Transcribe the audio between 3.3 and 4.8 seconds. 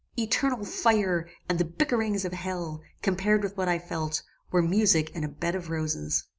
with what I felt, were